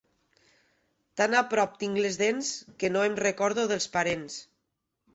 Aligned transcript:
Tan 1.21 1.35
a 1.41 1.43
prop 1.51 1.77
tinc 1.85 2.01
les 2.05 2.19
dents, 2.23 2.51
que 2.83 2.93
no 2.97 3.07
em 3.13 3.21
recordo 3.23 3.71
dels 3.75 3.91
parents. 3.99 4.45